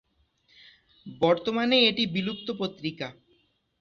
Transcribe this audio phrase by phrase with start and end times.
[1.05, 3.07] বর্তমানে এটি বিলুপ্ত পত্রিকা।